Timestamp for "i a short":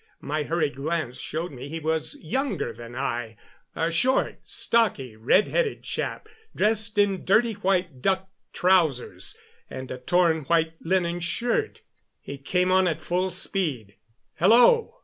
2.95-4.39